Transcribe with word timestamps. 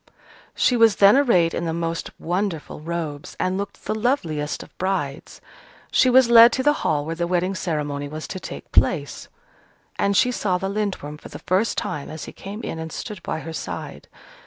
She 0.55 0.75
was 0.75 0.95
then 0.95 1.15
arrayed 1.15 1.53
in 1.53 1.65
the 1.65 1.75
most 1.75 2.09
wonderful 2.19 2.79
robes, 2.81 3.37
and 3.39 3.55
looked 3.55 3.85
the 3.85 3.93
loveliest 3.93 4.63
of 4.63 4.75
brides. 4.79 5.41
She 5.91 6.09
was 6.09 6.27
led 6.27 6.51
to 6.53 6.63
the 6.63 6.73
hall 6.81 7.05
where 7.05 7.13
the 7.13 7.27
wedding 7.27 7.53
ceremony 7.53 8.07
was 8.07 8.27
to 8.29 8.39
take 8.39 8.71
place, 8.71 9.27
and 9.99 10.17
she 10.17 10.31
saw 10.31 10.57
the 10.57 10.69
Lindworm 10.69 11.19
for 11.19 11.29
the 11.29 11.37
first 11.45 11.77
time 11.77 12.09
as 12.09 12.23
he 12.25 12.31
came 12.31 12.63
in 12.63 12.79
and 12.79 12.91
stood 12.91 13.21
by 13.21 13.41
her 13.41 13.53
side. 13.53 14.07